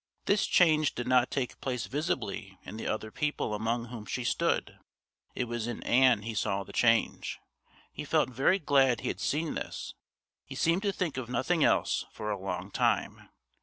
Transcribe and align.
This 0.25 0.47
change 0.47 0.95
did 0.95 1.07
not 1.07 1.29
take 1.29 1.61
place 1.61 1.85
visibly 1.85 2.57
in 2.63 2.75
the 2.75 2.87
other 2.87 3.11
people 3.11 3.53
among 3.53 3.85
whom 3.85 4.07
she 4.07 4.23
stood. 4.23 4.79
It 5.35 5.43
was 5.43 5.67
in 5.67 5.83
Ann 5.83 6.23
he 6.23 6.33
saw 6.33 6.63
the 6.63 6.73
change. 6.73 7.37
He 7.93 8.03
felt 8.03 8.29
very 8.31 8.57
glad 8.57 9.01
he 9.01 9.09
had 9.09 9.19
seen 9.21 9.53
this; 9.53 9.93
he 10.43 10.55
seemed 10.55 10.81
to 10.81 10.91
think 10.91 11.17
of 11.17 11.29
nothing 11.29 11.63
else 11.63 12.03
for 12.13 12.31
a 12.31 12.39
long 12.39 12.71
time. 12.71 13.29